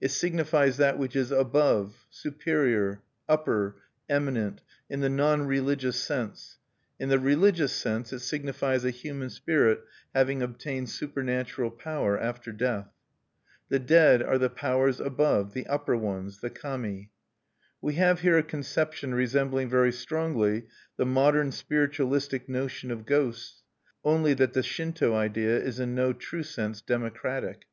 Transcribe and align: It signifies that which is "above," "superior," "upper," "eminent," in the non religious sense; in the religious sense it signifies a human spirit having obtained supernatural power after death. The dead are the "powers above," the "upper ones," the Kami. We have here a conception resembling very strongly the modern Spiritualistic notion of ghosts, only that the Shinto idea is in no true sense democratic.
It 0.00 0.08
signifies 0.10 0.78
that 0.78 0.96
which 0.96 1.14
is 1.14 1.30
"above," 1.30 2.06
"superior," 2.08 3.02
"upper," 3.28 3.76
"eminent," 4.08 4.62
in 4.88 5.00
the 5.00 5.10
non 5.10 5.42
religious 5.42 6.00
sense; 6.02 6.56
in 6.98 7.10
the 7.10 7.18
religious 7.18 7.70
sense 7.74 8.10
it 8.14 8.20
signifies 8.20 8.86
a 8.86 8.90
human 8.90 9.28
spirit 9.28 9.84
having 10.14 10.40
obtained 10.40 10.88
supernatural 10.88 11.70
power 11.70 12.18
after 12.18 12.50
death. 12.50 12.88
The 13.68 13.78
dead 13.78 14.22
are 14.22 14.38
the 14.38 14.48
"powers 14.48 15.00
above," 15.00 15.52
the 15.52 15.66
"upper 15.66 15.98
ones," 15.98 16.40
the 16.40 16.48
Kami. 16.48 17.10
We 17.82 17.96
have 17.96 18.20
here 18.20 18.38
a 18.38 18.42
conception 18.42 19.14
resembling 19.14 19.68
very 19.68 19.92
strongly 19.92 20.62
the 20.96 21.04
modern 21.04 21.52
Spiritualistic 21.52 22.48
notion 22.48 22.90
of 22.90 23.04
ghosts, 23.04 23.62
only 24.02 24.32
that 24.32 24.54
the 24.54 24.62
Shinto 24.62 25.14
idea 25.14 25.58
is 25.58 25.78
in 25.78 25.94
no 25.94 26.14
true 26.14 26.42
sense 26.42 26.80
democratic. 26.80 27.66